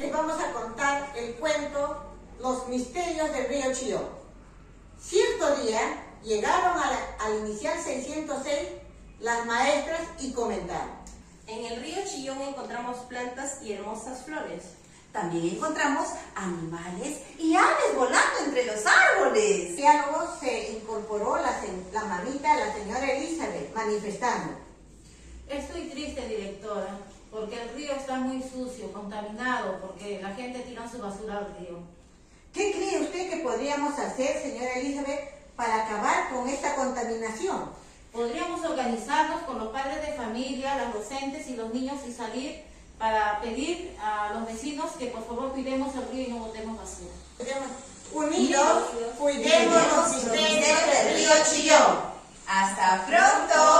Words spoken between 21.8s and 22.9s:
la mamita, la